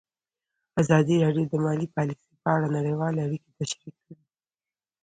[0.81, 4.15] ازادي راډیو د مالي پالیسي په اړه نړیوالې اړیکې تشریح کړي.